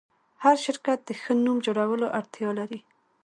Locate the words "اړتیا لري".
2.19-2.79